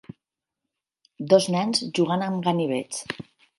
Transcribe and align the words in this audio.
Dos 1.35 1.47
nens 1.57 1.83
jugant 2.01 2.27
amb 2.31 2.43
ganivets. 2.51 3.07